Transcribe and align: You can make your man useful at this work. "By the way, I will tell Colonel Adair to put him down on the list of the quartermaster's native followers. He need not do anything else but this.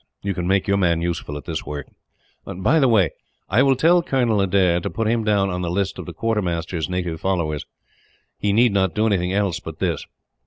You 0.23 0.33
can 0.33 0.47
make 0.47 0.67
your 0.67 0.77
man 0.77 1.03
useful 1.03 1.37
at 1.37 1.45
this 1.45 1.63
work. 1.63 1.85
"By 2.43 2.79
the 2.79 2.87
way, 2.87 3.11
I 3.47 3.61
will 3.61 3.75
tell 3.75 4.01
Colonel 4.01 4.41
Adair 4.41 4.79
to 4.79 4.89
put 4.89 5.07
him 5.07 5.23
down 5.23 5.51
on 5.51 5.61
the 5.61 5.69
list 5.69 5.99
of 5.99 6.07
the 6.07 6.11
quartermaster's 6.13 6.89
native 6.89 7.21
followers. 7.21 7.67
He 8.39 8.51
need 8.51 8.73
not 8.73 8.95
do 8.95 9.05
anything 9.05 9.31
else 9.31 9.59
but 9.59 9.77
this. 9.77 10.07